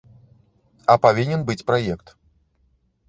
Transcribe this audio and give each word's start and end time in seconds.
А 0.93 0.95
павінен 1.05 1.45
быць 1.49 1.61
праект. 1.71 2.05